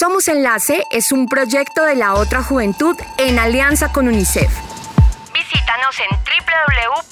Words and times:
Somos 0.00 0.28
Enlace 0.28 0.84
es 0.90 1.12
un 1.12 1.28
proyecto 1.28 1.84
de 1.84 1.94
la 1.94 2.14
otra 2.14 2.42
juventud 2.42 2.96
en 3.18 3.38
alianza 3.38 3.92
con 3.92 4.08
UNICEF. 4.08 4.50
Visítanos 5.34 6.00
en 6.00 6.08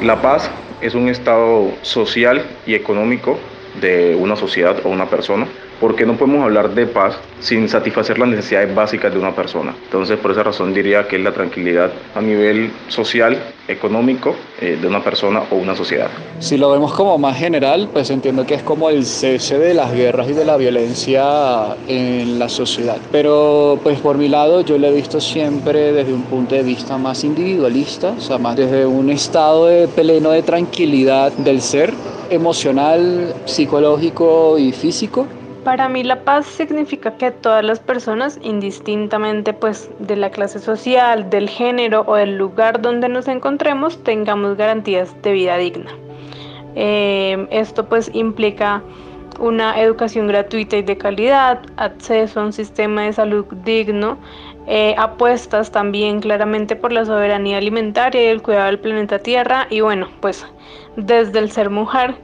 La 0.00 0.22
paz 0.22 0.50
es 0.80 0.94
un 0.94 1.10
estado 1.10 1.72
social 1.82 2.42
y 2.64 2.74
económico 2.74 3.38
de 3.82 4.16
una 4.18 4.36
sociedad 4.36 4.76
o 4.84 4.88
una 4.88 5.04
persona 5.04 5.46
porque 5.80 6.06
no 6.06 6.16
podemos 6.16 6.42
hablar 6.42 6.74
de 6.74 6.86
paz 6.86 7.16
sin 7.40 7.68
satisfacer 7.68 8.18
las 8.18 8.28
necesidades 8.28 8.74
básicas 8.74 9.12
de 9.12 9.18
una 9.18 9.34
persona. 9.34 9.74
Entonces, 9.84 10.18
por 10.18 10.30
esa 10.30 10.42
razón 10.42 10.72
diría 10.72 11.06
que 11.06 11.16
es 11.16 11.22
la 11.22 11.32
tranquilidad 11.32 11.90
a 12.14 12.20
nivel 12.20 12.70
social, 12.88 13.38
económico 13.66 14.34
eh, 14.60 14.78
de 14.80 14.86
una 14.86 15.02
persona 15.02 15.42
o 15.50 15.56
una 15.56 15.74
sociedad. 15.74 16.08
Si 16.38 16.56
lo 16.56 16.70
vemos 16.70 16.92
como 16.92 17.16
más 17.18 17.36
general, 17.36 17.88
pues 17.92 18.10
entiendo 18.10 18.44
que 18.46 18.54
es 18.54 18.62
como 18.62 18.90
el 18.90 19.06
cese 19.06 19.58
de 19.58 19.74
las 19.74 19.92
guerras 19.92 20.28
y 20.28 20.32
de 20.32 20.44
la 20.44 20.56
violencia 20.56 21.76
en 21.88 22.38
la 22.38 22.48
sociedad. 22.48 22.98
Pero 23.10 23.78
pues 23.82 23.98
por 24.00 24.18
mi 24.18 24.28
lado 24.28 24.60
yo 24.60 24.76
lo 24.78 24.86
he 24.86 24.92
visto 24.92 25.20
siempre 25.20 25.92
desde 25.92 26.12
un 26.12 26.22
punto 26.22 26.54
de 26.54 26.62
vista 26.62 26.98
más 26.98 27.24
individualista, 27.24 28.14
o 28.16 28.20
sea, 28.20 28.38
más 28.38 28.56
desde 28.56 28.86
un 28.86 29.10
estado 29.10 29.66
de 29.66 29.88
pleno 29.88 30.30
de 30.30 30.42
tranquilidad 30.42 31.32
del 31.32 31.60
ser 31.60 31.94
emocional, 32.30 33.34
psicológico 33.46 34.58
y 34.58 34.72
físico 34.72 35.26
para 35.64 35.88
mí 35.88 36.04
la 36.04 36.20
paz 36.22 36.46
significa 36.46 37.16
que 37.16 37.30
todas 37.30 37.64
las 37.64 37.80
personas, 37.80 38.38
indistintamente 38.42 39.52
pues 39.52 39.90
de 39.98 40.16
la 40.16 40.30
clase 40.30 40.58
social, 40.58 41.30
del 41.30 41.48
género 41.48 42.04
o 42.06 42.14
del 42.14 42.36
lugar 42.36 42.80
donde 42.82 43.08
nos 43.08 43.26
encontremos, 43.26 44.02
tengamos 44.04 44.56
garantías 44.56 45.20
de 45.22 45.32
vida 45.32 45.56
digna. 45.56 45.90
Eh, 46.76 47.46
esto 47.50 47.86
pues 47.86 48.10
implica 48.14 48.82
una 49.40 49.80
educación 49.80 50.28
gratuita 50.28 50.76
y 50.76 50.82
de 50.82 50.96
calidad, 50.96 51.60
acceso 51.76 52.40
a 52.40 52.44
un 52.44 52.52
sistema 52.52 53.02
de 53.02 53.12
salud 53.12 53.46
digno, 53.64 54.18
eh, 54.66 54.94
apuestas 54.96 55.70
también 55.70 56.20
claramente 56.20 56.76
por 56.76 56.92
la 56.92 57.04
soberanía 57.04 57.58
alimentaria 57.58 58.22
y 58.22 58.26
el 58.26 58.42
cuidado 58.42 58.66
del 58.66 58.78
planeta 58.78 59.18
Tierra 59.18 59.66
y 59.70 59.80
bueno, 59.80 60.08
pues 60.20 60.46
desde 60.96 61.38
el 61.38 61.50
ser 61.50 61.70
mujer 61.70 62.14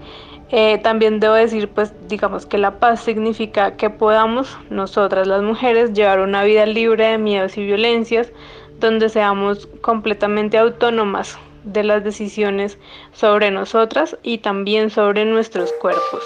eh, 0.53 0.79
también 0.79 1.21
debo 1.21 1.35
decir, 1.35 1.69
pues 1.69 1.93
digamos 2.09 2.45
que 2.45 2.59
la 2.59 2.81
paz 2.81 3.03
significa 3.03 3.77
que 3.77 3.89
podamos 3.89 4.59
nosotras 4.69 5.27
las 5.27 5.43
mujeres 5.43 5.93
llevar 5.93 6.21
una 6.21 6.43
vida 6.43 6.67
libre 6.67 7.07
de 7.07 7.19
miedos 7.19 7.57
y 7.57 7.65
violencias, 7.65 8.33
donde 8.81 9.09
seamos 9.09 9.69
completamente 9.81 10.59
autónomas 10.59 11.39
de 11.63 11.85
las 11.85 12.03
decisiones 12.03 12.79
sobre 13.13 13.51
nosotras 13.51 14.17
y 14.23 14.39
también 14.39 14.91
sobre 14.91 15.25
nuestros 15.25 15.73
cuerpos. 15.75 16.23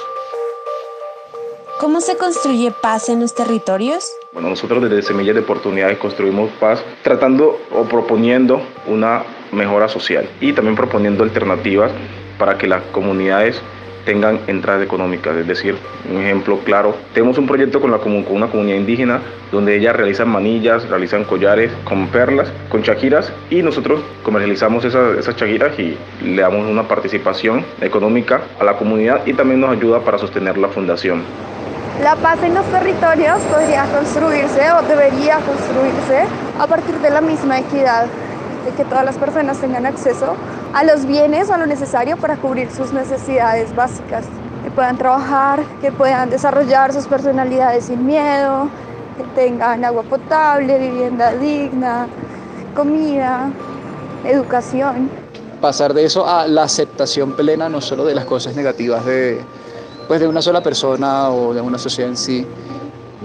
¿Cómo 1.81 2.01
se 2.01 2.17
construye 2.17 2.71
paz 2.71 3.09
en 3.09 3.21
los 3.21 3.35
territorios? 3.35 4.11
Bueno, 4.33 4.49
nosotros 4.49 4.83
desde 4.83 5.03
Semillas 5.03 5.35
de 5.35 5.43
Oportunidades 5.43 5.99
construimos 5.99 6.51
paz 6.53 6.83
tratando 7.03 7.59
o 7.73 7.83
proponiendo 7.83 8.63
una 8.87 9.25
mejora 9.53 9.89
social 9.89 10.27
y 10.41 10.53
también 10.53 10.77
proponiendo 10.77 11.25
alternativas 11.25 11.91
para 12.39 12.57
que 12.57 12.69
las 12.69 12.83
comunidades 12.85 13.61
tengan 14.05 14.41
entradas 14.47 14.83
económicas. 14.83 15.37
Es 15.37 15.47
decir, 15.47 15.77
un 16.11 16.21
ejemplo 16.21 16.59
claro, 16.61 16.95
tenemos 17.13 17.39
un 17.39 17.47
proyecto 17.47 17.81
con 17.81 17.91
una 17.93 18.49
comunidad 18.49 18.77
indígena 18.77 19.21
donde 19.51 19.77
ellas 19.77 19.97
realizan 19.97 20.29
manillas, 20.29 20.89
realizan 20.89 21.25
collares 21.25 21.73
con 21.85 22.09
perlas, 22.09 22.53
con 22.69 22.83
chaquiras 22.83 23.33
y 23.51 23.63
nosotros 23.63 24.01
comercializamos 24.23 24.85
esas, 24.85 25.19
esas 25.19 25.37
chaquiras 25.37 25.79
y 25.79 25.97
le 26.23 26.43
damos 26.43 26.69
una 26.71 26.89
participación 26.89 27.65
económica 27.81 28.43
a 28.59 28.65
la 28.65 28.77
comunidad 28.77 29.27
y 29.27 29.35
también 29.35 29.61
nos 29.61 29.71
ayuda 29.71 30.01
para 30.01 30.19
sostener 30.19 30.59
la 30.59 30.69
fundación. 30.69 31.23
La 32.03 32.17
paz 32.17 32.43
en 32.43 32.55
los 32.55 32.67
territorios 32.67 33.39
podría 33.43 33.85
construirse 33.85 34.73
o 34.73 34.83
debería 34.83 35.37
construirse 35.37 36.25
a 36.59 36.67
partir 36.67 36.97
de 36.97 37.11
la 37.11 37.21
misma 37.21 37.61
equidad, 37.61 38.07
de 38.65 38.73
que 38.77 38.85
todas 38.85 39.05
las 39.05 39.17
personas 39.17 39.61
tengan 39.61 39.87
acceso 39.87 40.35
a 40.75 40.83
los 40.83 41.07
bienes 41.07 41.51
a 41.51 41.57
lo 41.57 41.67
necesario 41.67 42.17
para 42.17 42.37
cubrir 42.37 42.69
sus 42.69 42.93
necesidades 42.93 43.75
básicas, 43.77 44.25
que 44.65 44.71
puedan 44.73 44.99
trabajar, 44.99 45.63
que 45.81 45.93
puedan 45.93 46.31
desarrollar 46.31 46.93
sus 46.93 47.07
personalidades 47.07 47.85
sin 47.85 48.05
miedo, 48.05 48.69
que 49.17 49.23
tengan 49.41 49.85
agua 49.85 50.03
potable, 50.03 50.77
vivienda 50.81 51.33
digna, 51.37 52.09
comida, 52.75 53.53
educación. 54.25 55.09
Pasar 55.61 55.95
de 55.95 56.05
eso 56.05 56.27
a 56.27 56.49
la 56.49 56.65
aceptación 56.65 57.37
plena 57.37 57.69
no 57.69 57.81
solo 57.81 58.05
de 58.05 58.17
las 58.17 58.25
cosas 58.25 58.57
negativas 58.57 59.07
de, 59.07 59.41
pues 60.09 60.21
de 60.21 60.27
una 60.27 60.43
sola 60.43 60.61
persona 60.61 61.31
o 61.31 61.55
de 61.55 61.61
una 61.61 61.79
sociedad 61.79 62.11
en 62.11 62.17
sí, 62.17 62.45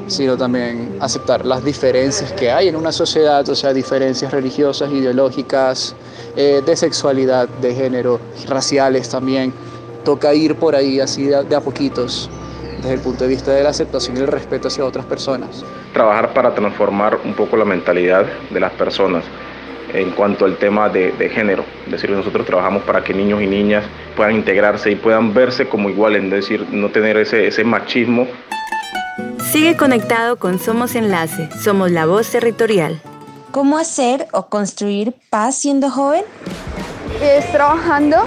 sino 0.05 0.37
también 0.37 0.97
aceptar 0.99 1.43
las 1.45 1.63
diferencias 1.63 2.31
que 2.33 2.51
hay 2.51 2.67
en 2.67 2.75
una 2.75 2.91
sociedad, 2.91 3.47
o 3.49 3.55
sea, 3.55 3.73
diferencias 3.73 4.31
religiosas, 4.31 4.91
ideológicas, 4.91 5.95
eh, 6.35 6.61
de 6.65 6.75
sexualidad, 6.75 7.47
de 7.47 7.73
género, 7.73 8.19
raciales 8.47 9.09
también. 9.09 9.53
Toca 10.03 10.33
ir 10.33 10.55
por 10.55 10.75
ahí 10.75 10.99
así 10.99 11.25
de, 11.25 11.55
a 11.55 11.61
poquitos, 11.61 12.29
desde 12.77 12.93
el 12.93 13.01
punto 13.01 13.23
de 13.25 13.29
vista 13.29 13.51
de 13.51 13.63
la 13.63 13.69
aceptación 13.69 14.17
y 14.17 14.21
el 14.21 14.27
respeto 14.27 14.67
hacia 14.67 14.85
otras 14.85 15.05
personas. 15.05 15.63
Trabajar 15.93 16.33
para 16.33 16.53
transformar 16.53 17.19
un 17.23 17.33
poco 17.33 17.57
la 17.57 17.65
mentalidad 17.65 18.25
de 18.49 18.59
las 18.59 18.71
personas 18.73 19.23
en 19.93 20.11
cuanto 20.11 20.45
al 20.45 20.57
tema 20.57 20.87
de, 20.87 21.11
género. 21.33 21.65
Es 21.85 21.93
decir, 21.93 22.11
nosotros 22.11 22.45
trabajamos 22.45 22.83
para 22.83 23.03
que 23.03 23.13
niños 23.13 23.41
y 23.41 23.47
niñas 23.47 23.83
puedan 24.15 24.35
integrarse 24.35 24.91
y 24.91 24.95
puedan 24.95 25.33
verse 25.33 25.67
como 25.67 25.89
iguales, 25.89 26.23
es 26.23 26.31
decir, 26.31 26.67
no 26.71 26.89
tener 26.89 27.17
ese, 27.17 27.47
ese 27.47 27.63
machismo 27.63 28.27
Sigue 29.51 29.75
conectado 29.75 30.35
con 30.35 30.59
Somos 30.59 30.93
Enlace, 30.93 31.49
somos 31.63 31.89
la 31.89 32.05
voz 32.05 32.29
territorial. 32.29 33.01
¿Cómo 33.51 33.79
hacer 33.79 34.27
o 34.31 34.45
construir 34.45 35.15
paz 35.31 35.55
siendo 35.55 35.89
joven? 35.89 36.23
Es 37.19 37.51
trabajando 37.51 38.17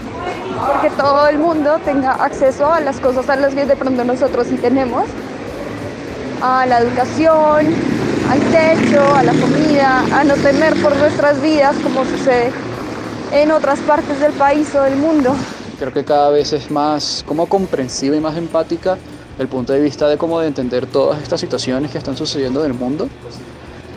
porque 0.67 0.91
todo 0.97 1.29
el 1.29 1.39
mundo 1.39 1.79
tenga 1.85 2.13
acceso 2.13 2.67
a 2.67 2.81
las 2.81 2.99
cosas 2.99 3.29
a 3.29 3.37
las 3.37 3.55
que 3.55 3.65
de 3.65 3.77
pronto 3.77 4.03
nosotros 4.05 4.49
sí 4.49 4.57
tenemos, 4.57 5.05
a 6.41 6.67
la 6.67 6.81
educación, 6.81 7.73
al 8.29 8.41
techo, 8.51 9.15
a 9.15 9.23
la 9.23 9.33
comida, 9.33 10.01
a 10.13 10.25
no 10.25 10.35
temer 10.35 10.75
por 10.83 10.97
nuestras 10.97 11.41
vidas 11.41 11.77
como 11.85 12.05
sucede 12.05 12.51
en 13.33 13.53
otras 13.53 13.79
partes 13.79 14.19
del 14.19 14.33
país 14.33 14.75
o 14.75 14.83
del 14.83 14.97
mundo. 14.97 15.37
Creo 15.79 15.93
que 15.93 16.05
cada 16.05 16.31
vez 16.31 16.53
es 16.53 16.69
más 16.69 17.25
como 17.29 17.47
comprensiva 17.47 18.17
y 18.17 18.21
más 18.21 18.37
empática 18.37 18.99
el 19.39 19.47
punto 19.47 19.73
de 19.73 19.81
vista 19.81 20.09
de 20.09 20.19
cómo 20.19 20.41
de 20.41 20.49
entender 20.49 20.87
todas 20.87 21.23
estas 21.23 21.41
situaciones 21.41 21.93
que 21.93 21.99
están 21.99 22.17
sucediendo 22.17 22.65
en 22.65 22.73
el 22.73 22.77
mundo 22.77 23.09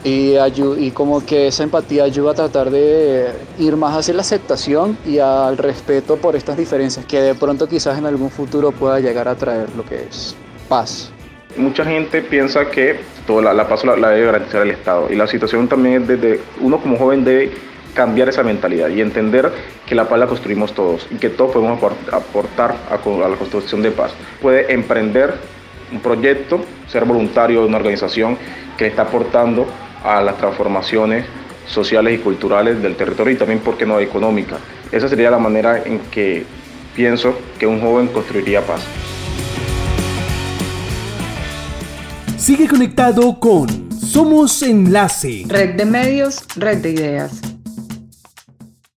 y, 0.05 0.35
y 0.77 0.91
como 0.91 1.25
que 1.25 1.47
esa 1.47 1.63
empatía 1.63 2.03
ayuda 2.03 2.31
a 2.31 2.33
tratar 2.35 2.69
de 2.69 3.31
ir 3.57 3.75
más 3.75 3.97
hacia 3.97 4.13
la 4.13 4.21
aceptación 4.21 4.95
y 5.03 5.17
al 5.17 5.57
respeto 5.57 6.17
por 6.17 6.35
estas 6.35 6.55
diferencias 6.55 7.05
que 7.07 7.19
de 7.19 7.33
pronto 7.33 7.67
quizás 7.67 7.97
en 7.97 8.05
algún 8.05 8.29
futuro 8.29 8.71
pueda 8.71 8.99
llegar 8.99 9.27
a 9.27 9.33
traer 9.35 9.67
lo 9.75 9.83
que 9.83 10.03
es 10.07 10.35
paz. 10.69 11.11
Mucha 11.57 11.83
gente 11.83 12.21
piensa 12.21 12.69
que 12.69 12.99
toda 13.25 13.51
la, 13.51 13.67
paz 13.67 13.83
la, 13.83 13.95
la 13.95 14.09
debe 14.09 14.27
garantizar 14.27 14.61
el 14.61 14.71
Estado 14.71 15.07
y 15.09 15.15
la 15.15 15.25
situación 15.25 15.67
también 15.67 16.03
es 16.03 16.07
desde 16.07 16.39
uno 16.61 16.79
como 16.79 16.97
joven 16.97 17.25
debe 17.25 17.51
cambiar 17.95 18.29
esa 18.29 18.43
mentalidad 18.43 18.89
y 18.89 19.01
entender 19.01 19.51
que 19.87 19.95
la 19.95 20.07
paz 20.07 20.19
la 20.19 20.27
construimos 20.27 20.73
todos 20.73 21.07
y 21.09 21.15
que 21.15 21.29
todos 21.29 21.51
podemos 21.51 21.81
aportar 22.11 22.75
a, 22.91 23.27
la 23.27 23.37
construcción 23.37 23.81
de 23.81 23.89
paz. 23.89 24.13
Puede 24.39 24.71
emprender 24.71 25.33
un 25.91 25.99
proyecto, 25.99 26.59
ser 26.87 27.05
voluntario 27.05 27.61
de 27.61 27.67
una 27.67 27.77
organización 27.77 28.37
que 28.77 28.87
está 28.87 29.03
aportando 29.03 29.65
a 30.05 30.21
las 30.21 30.37
transformaciones 30.37 31.25
sociales 31.67 32.19
y 32.19 32.21
culturales 32.21 32.81
del 32.81 32.95
territorio 32.95 33.33
y 33.33 33.37
también, 33.37 33.59
¿por 33.59 33.77
qué 33.77 33.85
no, 33.85 33.99
económica? 33.99 34.57
Esa 34.91 35.09
sería 35.09 35.31
la 35.31 35.39
manera 35.39 35.83
en 35.83 35.99
que 36.11 36.45
pienso 36.95 37.37
que 37.59 37.65
un 37.65 37.81
joven 37.81 38.07
construiría 38.07 38.61
paz. 38.61 38.85
Sigue 42.37 42.67
conectado 42.67 43.39
con 43.39 43.91
Somos 43.91 44.61
Enlace. 44.61 45.45
Red 45.47 45.75
de 45.75 45.85
medios, 45.85 46.45
red 46.55 46.77
de 46.77 46.91
ideas. 46.91 47.44